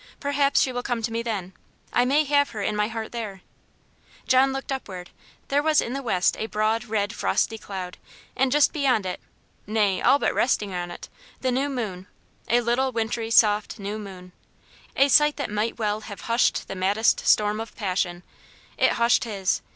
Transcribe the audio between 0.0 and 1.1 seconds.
Perhaps she will come